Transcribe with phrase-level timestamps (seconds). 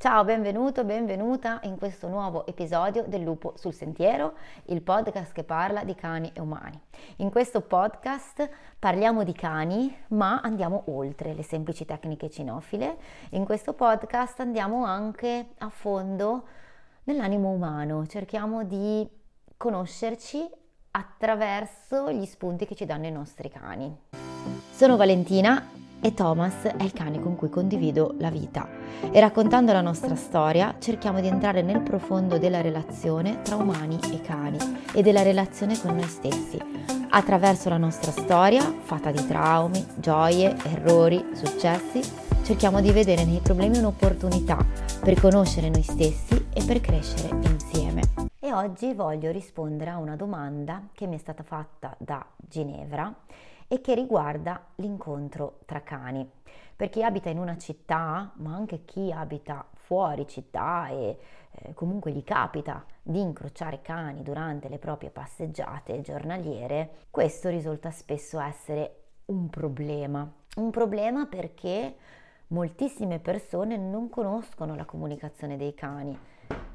[0.00, 4.34] Ciao, benvenuto, benvenuta in questo nuovo episodio del Lupo sul Sentiero,
[4.66, 6.80] il podcast che parla di cani e umani.
[7.16, 8.48] In questo podcast
[8.78, 12.96] parliamo di cani, ma andiamo oltre le semplici tecniche cinofile.
[13.30, 16.44] In questo podcast andiamo anche a fondo
[17.02, 19.04] nell'animo umano, cerchiamo di
[19.56, 20.48] conoscerci
[20.92, 23.92] attraverso gli spunti che ci danno i nostri cani.
[24.70, 28.68] Sono Valentina e Thomas è il cane con cui condivido la vita
[29.10, 34.20] e raccontando la nostra storia cerchiamo di entrare nel profondo della relazione tra umani e
[34.20, 34.58] cani
[34.94, 36.58] e della relazione con noi stessi.
[37.10, 42.00] Attraverso la nostra storia, fatta di traumi, gioie, errori, successi,
[42.42, 44.58] cerchiamo di vedere nei problemi un'opportunità
[45.00, 48.02] per conoscere noi stessi e per crescere insieme.
[48.38, 53.14] E oggi voglio rispondere a una domanda che mi è stata fatta da Ginevra
[53.68, 56.28] e che riguarda l'incontro tra cani.
[56.74, 61.18] Per chi abita in una città, ma anche chi abita fuori città e
[61.50, 68.40] eh, comunque gli capita di incrociare cani durante le proprie passeggiate giornaliere, questo risulta spesso
[68.40, 70.30] essere un problema.
[70.56, 71.96] Un problema perché
[72.48, 76.18] moltissime persone non conoscono la comunicazione dei cani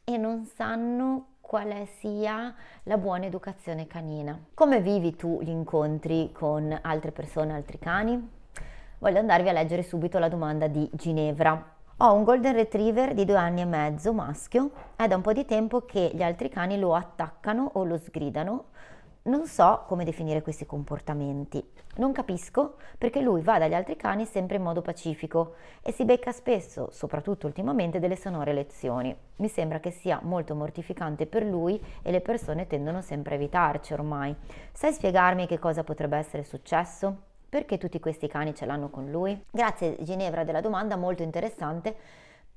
[0.04, 2.52] e non sanno quale sia
[2.82, 4.36] la buona educazione canina.
[4.56, 8.28] Come vivi tu gli incontri con altre persone, altri cani?
[8.98, 11.76] Voglio andarvi a leggere subito la domanda di Ginevra.
[11.98, 14.72] Ho un golden retriever di due anni e mezzo, maschio.
[14.96, 18.70] È da un po' di tempo che gli altri cani lo attaccano o lo sgridano
[19.24, 21.64] non so come definire questi comportamenti.
[21.96, 26.32] Non capisco perché lui va dagli altri cani sempre in modo pacifico e si becca
[26.32, 29.16] spesso, soprattutto ultimamente, delle sonore lezioni.
[29.38, 33.94] Mi sembra che sia molto mortificante per lui e le persone tendono sempre a evitarci
[33.94, 34.36] ormai.
[34.74, 37.16] Sai spiegarmi che cosa potrebbe essere successo?
[37.48, 39.40] Perché tutti questi cani ce l'hanno con lui?
[39.52, 41.96] Grazie Ginevra della domanda molto interessante.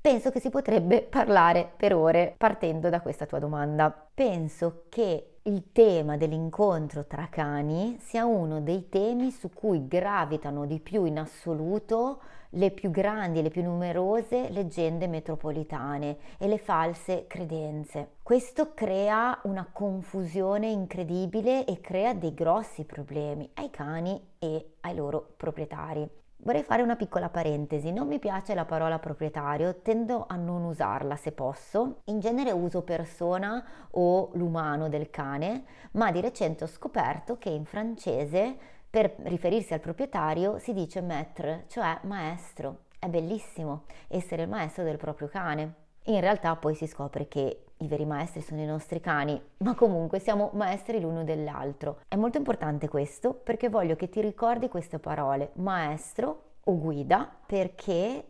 [0.01, 3.93] Penso che si potrebbe parlare per ore partendo da questa tua domanda.
[4.13, 10.81] Penso che il tema dell'incontro tra cani sia uno dei temi su cui gravitano di
[10.81, 12.19] più in assoluto
[12.51, 18.15] le più grandi e le più numerose leggende metropolitane e le false credenze.
[18.23, 25.33] Questo crea una confusione incredibile e crea dei grossi problemi ai cani e ai loro
[25.37, 26.26] proprietari.
[26.39, 31.15] Vorrei fare una piccola parentesi, non mi piace la parola proprietario, tendo a non usarla
[31.15, 37.37] se posso, in genere uso persona o l'umano del cane, ma di recente ho scoperto
[37.37, 38.55] che in francese
[38.89, 42.85] per riferirsi al proprietario si dice maître, cioè maestro.
[42.99, 45.73] È bellissimo essere il maestro del proprio cane.
[46.05, 50.19] In realtà poi si scopre che i veri maestri sono i nostri cani, ma comunque
[50.19, 51.99] siamo maestri l'uno dell'altro.
[52.07, 58.25] È molto importante questo perché voglio che ti ricordi queste parole, maestro o guida, perché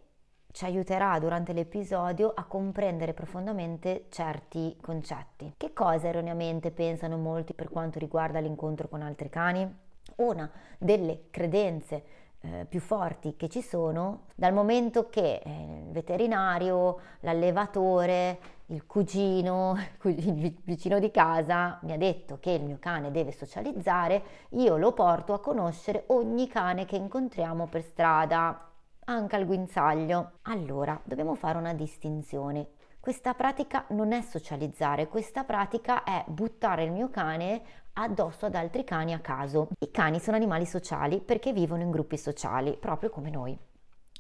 [0.52, 5.54] ci aiuterà durante l'episodio a comprendere profondamente certi concetti.
[5.56, 9.72] Che cosa erroneamente pensano molti per quanto riguarda l'incontro con altri cani?
[10.16, 12.04] Una delle credenze
[12.40, 19.76] eh, più forti che ci sono dal momento che eh, il veterinario, l'allevatore, il cugino,
[20.04, 24.94] il vicino di casa mi ha detto che il mio cane deve socializzare, io lo
[24.94, 28.72] porto a conoscere ogni cane che incontriamo per strada,
[29.06, 30.40] anche al guinzaglio.
[30.44, 32.68] Allora, dobbiamo fare una distinzione.
[33.00, 37.62] Questa pratica non è socializzare, questa pratica è buttare il mio cane
[37.94, 39.70] addosso ad altri cani a caso.
[39.80, 43.58] I cani sono animali sociali perché vivono in gruppi sociali, proprio come noi.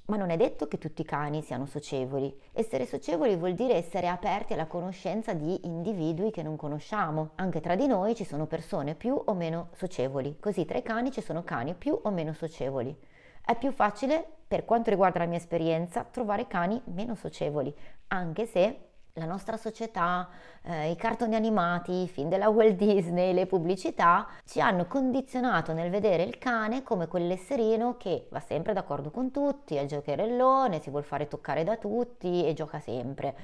[0.09, 2.33] Ma non è detto che tutti i cani siano socievoli.
[2.53, 7.31] Essere socievoli vuol dire essere aperti alla conoscenza di individui che non conosciamo.
[7.35, 11.11] Anche tra di noi ci sono persone più o meno socievoli, così tra i cani
[11.11, 12.97] ci sono cani più o meno socievoli.
[13.43, 17.75] È più facile, per quanto riguarda la mia esperienza, trovare cani meno socievoli,
[18.07, 18.86] anche se
[19.17, 20.29] la nostra società,
[20.63, 25.89] eh, i cartoni animati, i film della Walt Disney, le pubblicità ci hanno condizionato nel
[25.89, 31.03] vedere il cane come quell'esserino che va sempre d'accordo con tutti, è giocherellone, si vuol
[31.03, 33.35] fare toccare da tutti e gioca sempre.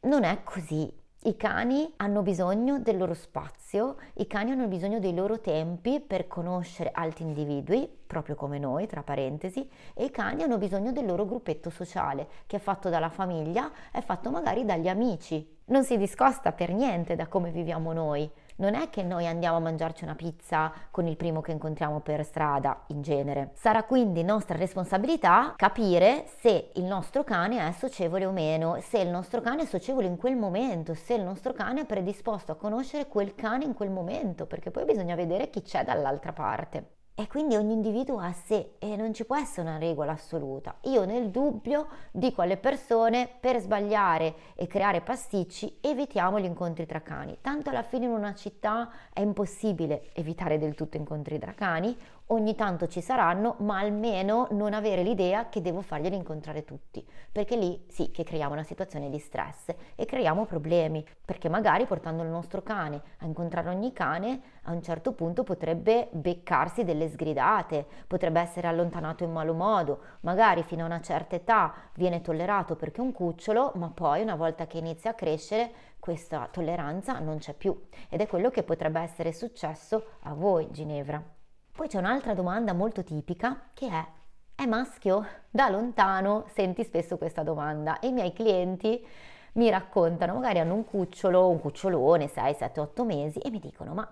[0.00, 1.04] Non è così.
[1.26, 6.28] I cani hanno bisogno del loro spazio, i cani hanno bisogno dei loro tempi per
[6.28, 11.26] conoscere altri individui, proprio come noi, tra parentesi, e i cani hanno bisogno del loro
[11.26, 15.44] gruppetto sociale, che è fatto dalla famiglia, è fatto magari dagli amici.
[15.64, 19.60] Non si discosta per niente da come viviamo noi non è che noi andiamo a
[19.60, 23.50] mangiarci una pizza con il primo che incontriamo per strada, in genere.
[23.54, 29.08] Sarà quindi nostra responsabilità capire se il nostro cane è socievole o meno, se il
[29.08, 33.06] nostro cane è socievole in quel momento, se il nostro cane è predisposto a conoscere
[33.06, 36.95] quel cane in quel momento, perché poi bisogna vedere chi c'è dall'altra parte.
[37.18, 40.76] E quindi ogni individuo ha sé e non ci può essere una regola assoluta.
[40.82, 47.00] Io nel dubbio dico alle persone per sbagliare e creare pasticci evitiamo gli incontri tra
[47.00, 47.38] cani.
[47.40, 51.96] Tanto alla fine in una città è impossibile evitare del tutto incontri tra cani,
[52.28, 57.56] ogni tanto ci saranno, ma almeno non avere l'idea che devo farglieli incontrare tutti, perché
[57.56, 62.28] lì sì che creiamo una situazione di stress e creiamo problemi, perché magari portando il
[62.28, 68.40] nostro cane a incontrare ogni cane, a un certo punto potrebbe beccarsi delle sgridate, potrebbe
[68.40, 73.04] essere allontanato in malo modo, magari fino a una certa età viene tollerato perché è
[73.04, 75.70] un cucciolo, ma poi una volta che inizia a crescere
[76.00, 81.35] questa tolleranza non c'è più ed è quello che potrebbe essere successo a voi, Ginevra.
[81.76, 84.06] Poi c'è un'altra domanda molto tipica che è
[84.54, 85.26] è maschio?
[85.50, 89.06] Da lontano senti spesso questa domanda e i miei clienti
[89.52, 93.92] mi raccontano, magari hanno un cucciolo, un cucciolone, 6, 7, 8 mesi e mi dicono
[93.92, 94.10] ma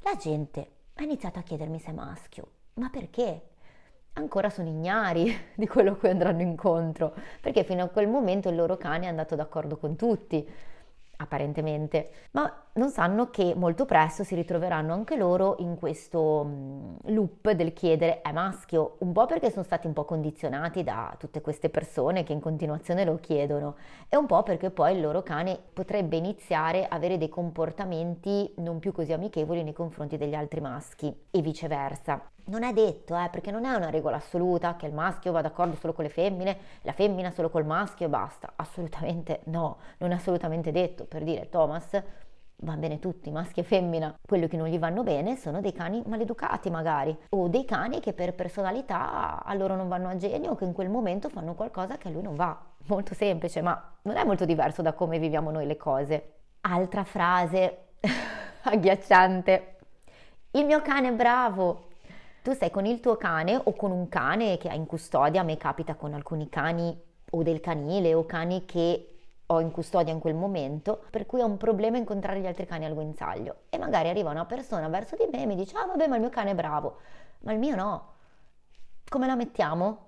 [0.00, 3.50] la gente ha iniziato a chiedermi se è maschio, ma perché?
[4.14, 8.56] Ancora sono ignari di quello a cui andranno incontro, perché fino a quel momento il
[8.56, 10.44] loro cane è andato d'accordo con tutti
[11.18, 17.50] apparentemente, ma non sanno che molto presto si ritroveranno anche loro in questo mm, loop
[17.50, 21.70] del chiedere è maschio, un po' perché sono stati un po' condizionati da tutte queste
[21.70, 23.76] persone che in continuazione lo chiedono
[24.08, 28.78] e un po' perché poi il loro cane potrebbe iniziare a avere dei comportamenti non
[28.78, 32.30] più così amichevoli nei confronti degli altri maschi e viceversa.
[32.48, 35.76] Non è detto, eh, perché non è una regola assoluta che il maschio va d'accordo
[35.76, 38.52] solo con le femmine, la femmina solo col maschio e basta.
[38.56, 41.04] Assolutamente no, non è assolutamente detto.
[41.04, 42.02] Per dire, Thomas
[42.62, 44.14] va bene tutti, maschi e femmina.
[44.26, 48.14] Quelli che non gli vanno bene sono dei cani maleducati magari, o dei cani che
[48.14, 51.98] per personalità a loro non vanno a genio o che in quel momento fanno qualcosa
[51.98, 52.58] che a lui non va.
[52.86, 56.32] Molto semplice, ma non è molto diverso da come viviamo noi le cose.
[56.62, 57.88] Altra frase
[58.62, 59.76] agghiacciante.
[60.52, 61.87] Il mio cane è bravo,
[62.42, 65.44] tu sei con il tuo cane o con un cane che hai in custodia, a
[65.44, 66.96] me capita con alcuni cani
[67.30, 69.18] o del canile o cani che
[69.50, 72.84] ho in custodia in quel momento, per cui ho un problema incontrare gli altri cani
[72.84, 76.06] al guinzaglio e magari arriva una persona verso di me e mi dice ah vabbè
[76.06, 76.98] ma il mio cane è bravo,
[77.40, 78.12] ma il mio no.
[79.08, 80.06] Come la mettiamo?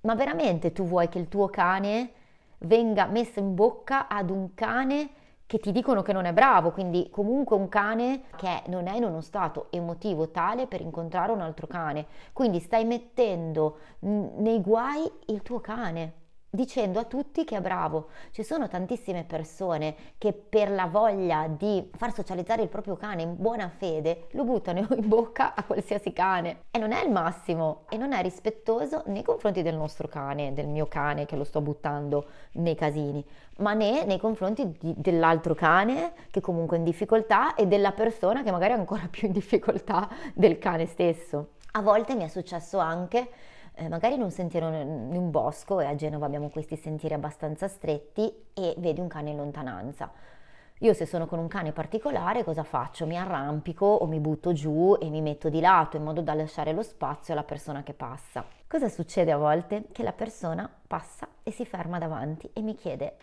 [0.00, 2.12] Ma veramente tu vuoi che il tuo cane
[2.58, 5.10] venga messo in bocca ad un cane
[5.46, 9.04] che ti dicono che non è bravo, quindi comunque un cane che non è in
[9.04, 12.06] uno stato emotivo tale per incontrare un altro cane.
[12.32, 16.22] Quindi stai mettendo nei guai il tuo cane
[16.54, 18.08] dicendo a tutti che è bravo.
[18.30, 23.34] Ci sono tantissime persone che per la voglia di far socializzare il proprio cane in
[23.36, 27.96] buona fede lo buttano in bocca a qualsiasi cane e non è il massimo e
[27.96, 32.26] non è rispettoso nei confronti del nostro cane, del mio cane che lo sto buttando
[32.52, 33.24] nei casini,
[33.58, 38.44] ma né nei confronti di, dell'altro cane che comunque è in difficoltà e della persona
[38.44, 41.48] che magari è ancora più in difficoltà del cane stesso.
[41.72, 43.28] A volte mi è successo anche
[43.74, 47.68] eh, magari in un sentiero in un bosco e a Genova abbiamo questi sentieri abbastanza
[47.68, 50.10] stretti e vedi un cane in lontananza.
[50.78, 53.06] Io se sono con un cane particolare cosa faccio?
[53.06, 56.72] Mi arrampico o mi butto giù e mi metto di lato in modo da lasciare
[56.72, 58.44] lo spazio alla persona che passa.
[58.66, 59.84] Cosa succede a volte?
[59.92, 63.16] Che la persona passa e si ferma davanti e mi chiede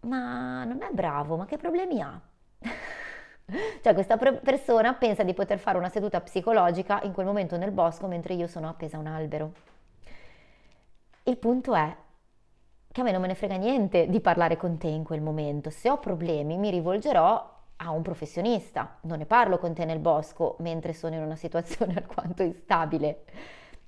[0.00, 2.18] ma non è bravo, ma che problemi ha?
[3.82, 8.06] Cioè questa persona pensa di poter fare una seduta psicologica in quel momento nel bosco
[8.06, 9.52] mentre io sono appesa a un albero.
[11.24, 11.96] Il punto è
[12.92, 15.70] che a me non me ne frega niente di parlare con te in quel momento.
[15.70, 18.98] Se ho problemi mi rivolgerò a un professionista.
[19.02, 23.24] Non ne parlo con te nel bosco mentre sono in una situazione alquanto instabile.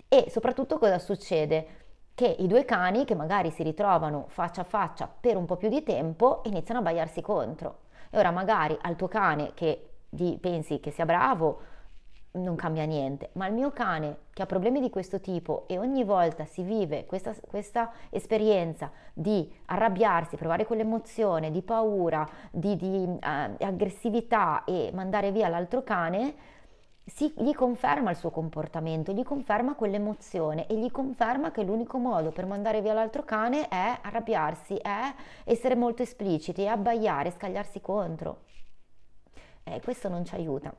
[0.09, 1.82] E soprattutto cosa succede?
[2.23, 5.69] Che i due cani che magari si ritrovano faccia a faccia per un po' più
[5.69, 7.79] di tempo iniziano a baiarsi contro.
[8.11, 11.61] E ora magari al tuo cane che di, pensi che sia bravo
[12.35, 16.05] non cambia niente, ma il mio cane che ha problemi di questo tipo e ogni
[16.05, 23.19] volta si vive questa, questa esperienza di arrabbiarsi, provare quell'emozione di paura, di, di uh,
[23.21, 26.61] aggressività e mandare via l'altro cane,
[27.14, 32.31] si, gli conferma il suo comportamento, gli conferma quell'emozione e gli conferma che l'unico modo
[32.31, 35.12] per mandare via l'altro cane è arrabbiarsi, è
[35.45, 38.45] essere molto espliciti, è abbaiare, scagliarsi contro.
[39.62, 40.75] E questo non ci aiuta.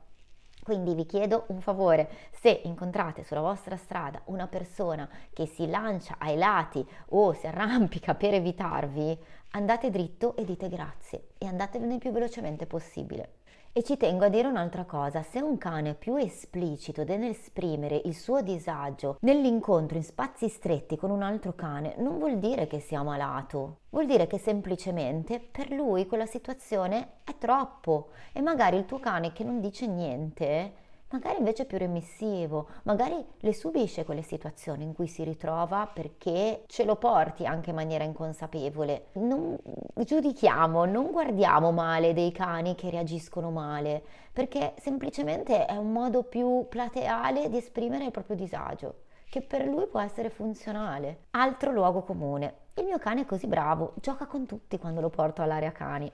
[0.62, 6.16] Quindi vi chiedo un favore, se incontrate sulla vostra strada una persona che si lancia
[6.18, 9.16] ai lati o si arrampica per evitarvi,
[9.50, 13.43] andate dritto e dite grazie e andatevene il più velocemente possibile.
[13.76, 18.14] E ci tengo a dire un'altra cosa, se un cane è più esplicito nell'esprimere il
[18.14, 23.02] suo disagio nell'incontro in spazi stretti con un altro cane, non vuol dire che sia
[23.02, 28.10] malato, vuol dire che semplicemente per lui quella situazione è troppo.
[28.32, 33.24] E magari il tuo cane che non dice niente magari invece è più remissivo, magari
[33.40, 38.04] le subisce quelle situazioni in cui si ritrova perché ce lo porti anche in maniera
[38.04, 39.06] inconsapevole.
[39.14, 39.56] Non
[39.94, 46.66] giudichiamo, non guardiamo male dei cani che reagiscono male, perché semplicemente è un modo più
[46.68, 49.02] plateale di esprimere il proprio disagio
[49.34, 51.24] che per lui può essere funzionale.
[51.30, 52.54] Altro luogo comune.
[52.74, 56.08] Il mio cane è così bravo, gioca con tutti quando lo porto all'area cani.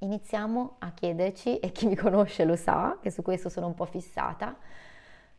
[0.00, 3.84] Iniziamo a chiederci, e chi mi conosce lo sa, che su questo sono un po'
[3.84, 4.56] fissata,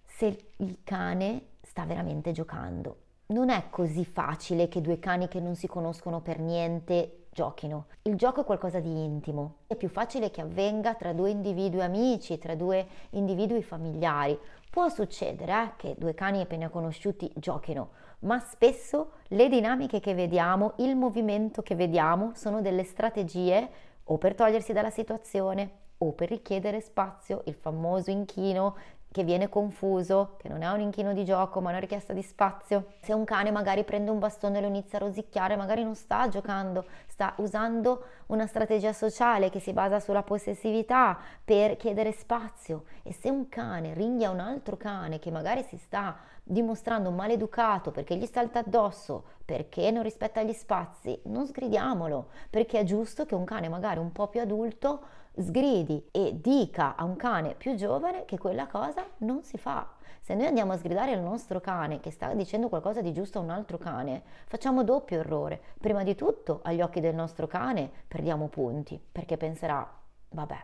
[0.03, 2.97] se il cane sta veramente giocando.
[3.27, 7.85] Non è così facile che due cani che non si conoscono per niente giochino.
[8.01, 9.59] Il gioco è qualcosa di intimo.
[9.67, 14.37] È più facile che avvenga tra due individui amici, tra due individui familiari.
[14.69, 20.73] Può succedere eh, che due cani appena conosciuti giochino, ma spesso le dinamiche che vediamo,
[20.77, 23.69] il movimento che vediamo sono delle strategie
[24.11, 28.75] o per togliersi dalla situazione o per richiedere spazio, il famoso inchino
[29.11, 32.93] che viene confuso, che non è un inchino di gioco ma una richiesta di spazio.
[33.01, 36.27] Se un cane magari prende un bastone e lo inizia a rosicchiare, magari non sta
[36.29, 42.83] giocando, sta usando una strategia sociale che si basa sulla possessività per chiedere spazio.
[43.01, 48.15] E se un cane ringhia un altro cane che magari si sta dimostrando maleducato perché
[48.15, 53.43] gli salta addosso, perché non rispetta gli spazi, non sgridiamolo, perché è giusto che un
[53.43, 58.37] cane magari un po' più adulto sgridi e dica a un cane più giovane che
[58.37, 59.87] quella cosa non si fa.
[60.21, 63.41] Se noi andiamo a sgridare il nostro cane che sta dicendo qualcosa di giusto a
[63.41, 65.59] un altro cane, facciamo doppio errore.
[65.79, 69.89] Prima di tutto, agli occhi del nostro cane perdiamo punti, perché penserà,
[70.29, 70.57] vabbè,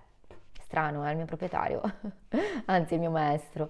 [0.62, 1.82] strano, è il mio proprietario,
[2.66, 3.70] anzi il mio maestro,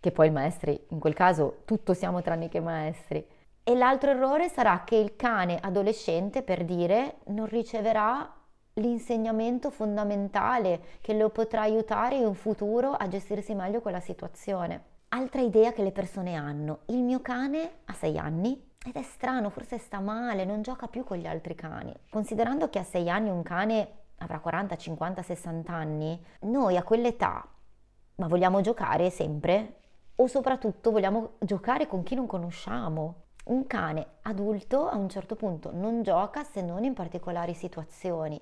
[0.00, 3.24] che poi il maestro, in quel caso tutto siamo tranne che maestri.
[3.62, 8.28] E l'altro errore sarà che il cane adolescente, per dire, non riceverà
[8.74, 14.90] l'insegnamento fondamentale che lo potrà aiutare in futuro a gestirsi meglio quella situazione.
[15.08, 19.50] Altra idea che le persone hanno, il mio cane ha 6 anni ed è strano,
[19.50, 21.94] forse sta male, non gioca più con gli altri cani.
[22.08, 23.88] Considerando che a 6 anni un cane
[24.18, 27.46] avrà 40, 50, 60 anni, noi a quell'età,
[28.16, 29.80] ma vogliamo giocare sempre?
[30.16, 33.21] O soprattutto vogliamo giocare con chi non conosciamo?
[33.44, 38.40] Un cane adulto a un certo punto non gioca se non in particolari situazioni.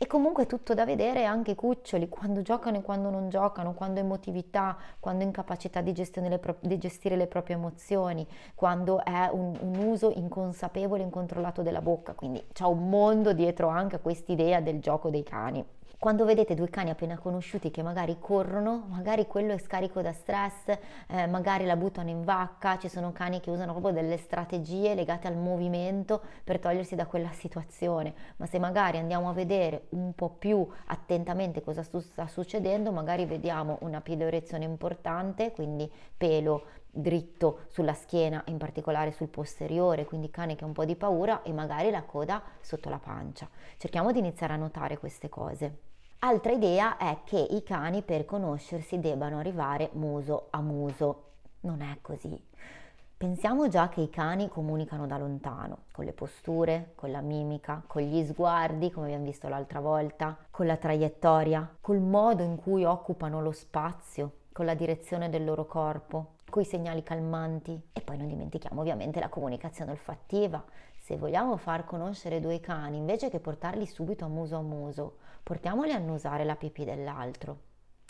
[0.00, 3.74] E comunque è tutto da vedere anche i cuccioli, quando giocano e quando non giocano,
[3.74, 5.92] quando emotività, quando incapacità di,
[6.38, 11.82] pro- di gestire le proprie emozioni, quando è un, un uso inconsapevole e incontrollato della
[11.82, 12.14] bocca.
[12.14, 15.66] Quindi c'è un mondo dietro anche a quest'idea del gioco dei cani.
[15.96, 20.68] Quando vedete due cani appena conosciuti che magari corrono, magari quello è scarico da stress,
[21.08, 25.26] eh, magari la buttano in vacca, ci sono cani che usano proprio delle strategie legate
[25.26, 30.28] al movimento per togliersi da quella situazione, ma se magari andiamo a vedere un po'
[30.28, 38.42] più attentamente cosa sta succedendo, magari vediamo una pilorezione importante, quindi pelo dritto sulla schiena,
[38.46, 42.02] in particolare sul posteriore, quindi cane che ha un po' di paura e magari la
[42.02, 43.48] coda sotto la pancia.
[43.76, 45.78] Cerchiamo di iniziare a notare queste cose.
[46.20, 51.24] Altra idea è che i cani per conoscersi debbano arrivare muso a muso.
[51.60, 52.46] Non è così.
[53.16, 58.02] Pensiamo già che i cani comunicano da lontano, con le posture, con la mimica, con
[58.02, 63.40] gli sguardi, come abbiamo visto l'altra volta, con la traiettoria, col modo in cui occupano
[63.40, 67.80] lo spazio, con la direzione del loro corpo, con i segnali calmanti.
[67.92, 70.64] E poi non dimentichiamo ovviamente la comunicazione olfattiva.
[70.98, 75.92] Se vogliamo far conoscere due cani, invece che portarli subito a muso a muso, portiamoli
[75.92, 77.58] a annusare la pipì dell'altro.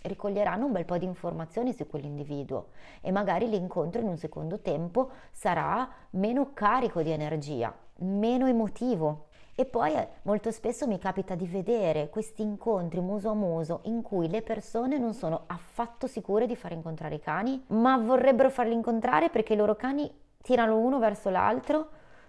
[0.01, 2.69] Ricoglieranno un bel po' di informazioni su quell'individuo
[3.03, 9.27] e magari l'incontro in un secondo tempo sarà meno carico di energia, meno emotivo.
[9.61, 14.03] E poi eh, molto spesso mi capita di vedere questi incontri muso a muso in
[14.03, 18.73] cui le persone non sono affatto sicure di far incontrare i cani, ma vorrebbero farli
[18.73, 20.09] incontrare perché i loro cani
[20.43, 21.89] tirano uno verso l'altro,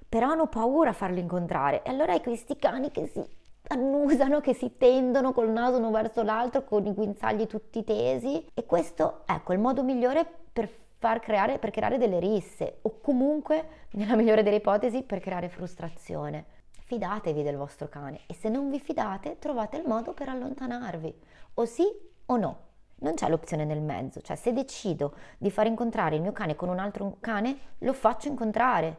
[0.09, 1.83] però hanno paura a farli incontrare.
[1.83, 3.23] E allora hai questi cani che si
[3.67, 8.43] annusano, che si tendono col naso uno verso l'altro, con i guinzagli tutti tesi.
[8.55, 10.67] E questo, ecco, è il modo migliore per
[10.97, 16.57] far creare, per creare delle risse o comunque, nella migliore delle ipotesi, per creare frustrazione.
[16.89, 21.13] Fidatevi del vostro cane e se non vi fidate trovate il modo per allontanarvi,
[21.53, 21.83] o sì
[22.25, 22.59] o no.
[23.01, 26.67] Non c'è l'opzione nel mezzo, cioè se decido di far incontrare il mio cane con
[26.67, 28.97] un altro cane, lo faccio incontrare.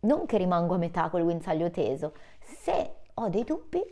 [0.00, 2.12] Non che rimango a metà col guinzaglio teso.
[2.40, 3.82] Se ho dei dubbi,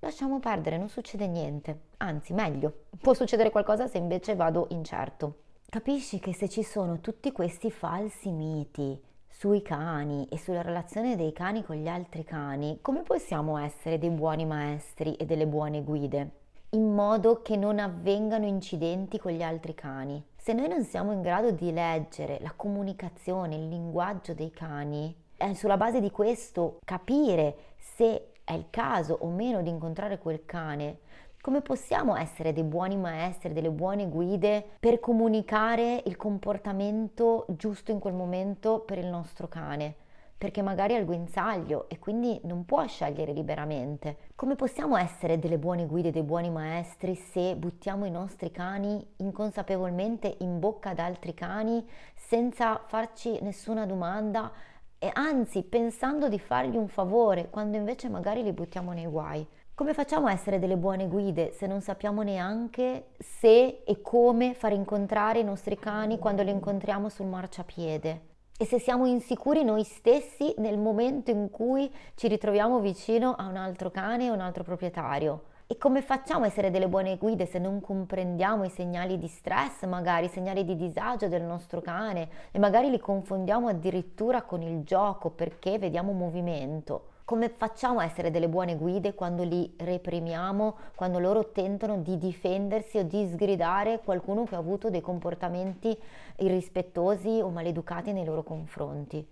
[0.00, 1.84] lasciamo perdere, non succede niente.
[1.96, 5.44] Anzi, meglio, può succedere qualcosa se invece vado incerto.
[5.66, 9.00] Capisci che se ci sono tutti questi falsi miti
[9.36, 14.10] sui cani e sulla relazione dei cani con gli altri cani, come possiamo essere dei
[14.10, 16.42] buoni maestri e delle buone guide?
[16.70, 20.20] in modo che non avvengano incidenti con gli altri cani.
[20.36, 25.54] Se noi non siamo in grado di leggere la comunicazione, il linguaggio dei cani, e
[25.54, 30.98] sulla base di questo capire se è il caso o meno di incontrare quel cane,
[31.44, 37.98] come possiamo essere dei buoni maestri, delle buone guide per comunicare il comportamento giusto in
[37.98, 39.96] quel momento per il nostro cane?
[40.36, 44.16] perché magari ha il guinzaglio e quindi non può scegliere liberamente.
[44.34, 50.36] Come possiamo essere delle buone guide, dei buoni maestri se buttiamo i nostri cani inconsapevolmente
[50.40, 54.52] in bocca ad altri cani senza farci nessuna domanda
[54.98, 59.46] e anzi pensando di fargli un favore quando invece magari li buttiamo nei guai?
[59.76, 64.70] Come facciamo a essere delle buone guide se non sappiamo neanche se e come far
[64.70, 68.20] incontrare i nostri cani quando li incontriamo sul marciapiede?
[68.56, 73.56] e se siamo insicuri noi stessi nel momento in cui ci ritroviamo vicino a un
[73.56, 75.46] altro cane o un altro proprietario.
[75.66, 79.84] E come facciamo a essere delle buone guide se non comprendiamo i segnali di stress,
[79.86, 84.84] magari i segnali di disagio del nostro cane e magari li confondiamo addirittura con il
[84.84, 87.13] gioco perché vediamo movimento?
[87.26, 92.98] Come facciamo a essere delle buone guide quando li reprimiamo, quando loro tentano di difendersi
[92.98, 95.98] o di sgridare qualcuno che ha avuto dei comportamenti
[96.36, 99.26] irrispettosi o maleducati nei loro confronti?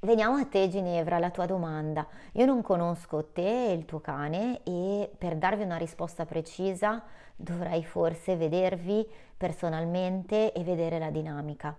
[0.00, 2.06] Veniamo a te Ginevra, la tua domanda.
[2.32, 7.02] Io non conosco te e il tuo cane e per darvi una risposta precisa
[7.34, 11.74] dovrei forse vedervi personalmente e vedere la dinamica.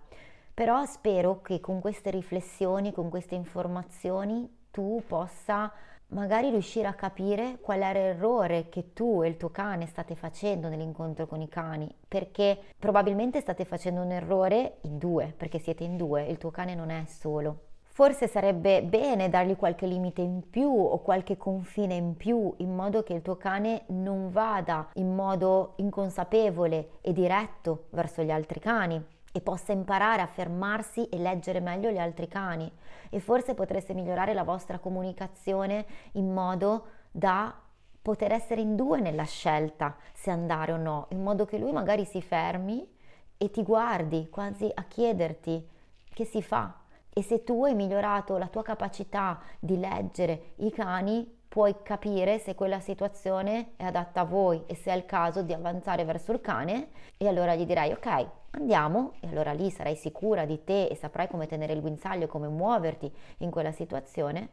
[0.52, 5.72] Però spero che con queste riflessioni, con queste informazioni tu possa
[6.08, 10.68] magari riuscire a capire qual era l'errore che tu e il tuo cane state facendo
[10.68, 15.96] nell'incontro con i cani, perché probabilmente state facendo un errore in due, perché siete in
[15.96, 17.68] due, il tuo cane non è solo.
[17.92, 23.02] Forse sarebbe bene dargli qualche limite in più o qualche confine in più in modo
[23.02, 29.04] che il tuo cane non vada in modo inconsapevole e diretto verso gli altri cani
[29.32, 32.70] e possa imparare a fermarsi e leggere meglio gli altri cani.
[33.10, 37.54] E forse potreste migliorare la vostra comunicazione in modo da
[38.02, 42.04] poter essere in due nella scelta se andare o no, in modo che lui magari
[42.04, 42.88] si fermi
[43.36, 45.68] e ti guardi quasi a chiederti
[46.12, 46.74] che si fa?
[47.12, 52.54] E se tu hai migliorato la tua capacità di leggere i cani puoi capire se
[52.54, 56.40] quella situazione è adatta a voi e se è il caso di avanzare verso il
[56.40, 59.14] cane e allora gli direi ok andiamo.
[59.18, 63.12] E allora lì sarai sicura di te e saprai come tenere il guinzaglio come muoverti
[63.38, 64.50] in quella situazione.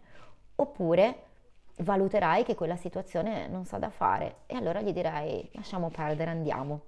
[0.56, 1.26] Oppure
[1.78, 6.82] valuterai che quella situazione non sa da fare e allora gli direi lasciamo perdere andiamo.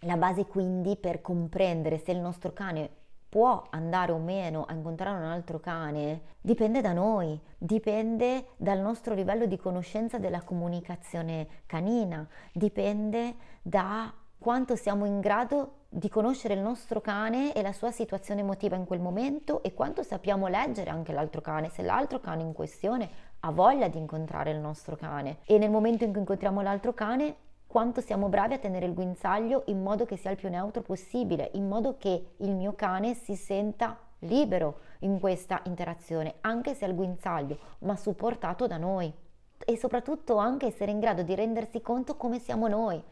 [0.00, 2.90] La base quindi per comprendere se il nostro cane
[3.34, 9.12] può andare o meno a incontrare un altro cane dipende da noi, dipende dal nostro
[9.12, 16.60] livello di conoscenza della comunicazione canina, dipende da quanto siamo in grado di conoscere il
[16.60, 21.12] nostro cane e la sua situazione emotiva in quel momento e quanto sappiamo leggere anche
[21.12, 25.38] l'altro cane, se l'altro cane in questione ha voglia di incontrare il nostro cane.
[25.44, 27.34] E nel momento in cui incontriamo l'altro cane
[27.74, 31.50] quanto siamo bravi a tenere il guinzaglio in modo che sia il più neutro possibile,
[31.54, 36.94] in modo che il mio cane si senta libero in questa interazione, anche se al
[36.94, 39.12] guinzaglio, ma supportato da noi.
[39.58, 43.02] E soprattutto anche essere in grado di rendersi conto come siamo noi,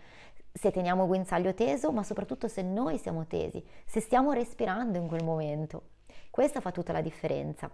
[0.52, 5.08] se teniamo il guinzaglio teso, ma soprattutto se noi siamo tesi, se stiamo respirando in
[5.08, 5.82] quel momento.
[6.30, 7.68] Questa fa tutta la differenza.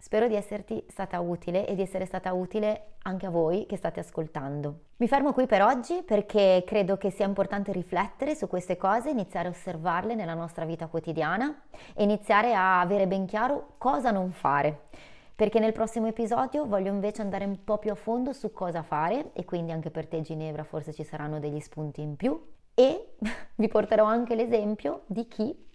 [0.00, 4.00] Spero di esserti stata utile e di essere stata utile anche a voi che state
[4.00, 4.84] ascoltando.
[4.96, 9.48] Mi fermo qui per oggi perché credo che sia importante riflettere su queste cose, iniziare
[9.48, 14.88] a osservarle nella nostra vita quotidiana e iniziare a avere ben chiaro cosa non fare.
[15.36, 19.32] Perché nel prossimo episodio voglio invece andare un po' più a fondo su cosa fare
[19.34, 23.16] e quindi anche per te Ginevra forse ci saranno degli spunti in più e
[23.54, 25.68] vi porterò anche l'esempio di chi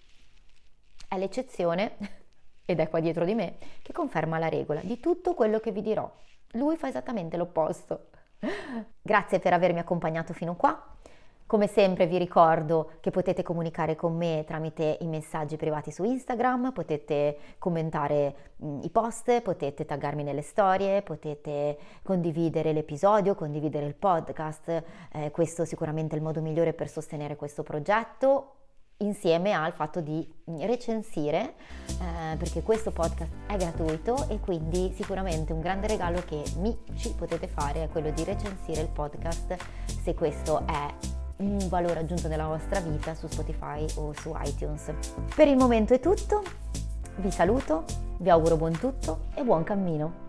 [1.08, 2.24] è l'eccezione
[2.66, 5.82] ed è qua dietro di me, che conferma la regola di tutto quello che vi
[5.82, 6.12] dirò.
[6.54, 8.08] Lui fa esattamente l'opposto.
[9.02, 10.94] Grazie per avermi accompagnato fino qua.
[11.48, 16.72] Come sempre vi ricordo che potete comunicare con me tramite i messaggi privati su Instagram,
[16.72, 24.84] potete commentare mh, i post, potete taggarmi nelle storie, potete condividere l'episodio, condividere il podcast.
[25.14, 28.55] Eh, questo sicuramente è il modo migliore per sostenere questo progetto
[28.98, 30.28] insieme al fatto di
[30.60, 31.56] recensire
[31.88, 37.14] eh, perché questo podcast è gratuito e quindi sicuramente un grande regalo che mi ci
[37.14, 39.56] potete fare è quello di recensire il podcast
[40.02, 40.94] se questo è
[41.38, 44.94] un valore aggiunto nella vostra vita su Spotify o su iTunes.
[45.36, 46.44] Per il momento è tutto,
[47.18, 47.84] vi saluto,
[48.20, 50.25] vi auguro buon tutto e buon cammino.